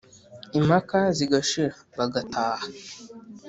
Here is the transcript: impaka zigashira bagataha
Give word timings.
impaka 0.59 0.99
zigashira 1.17 1.73
bagataha 1.97 2.65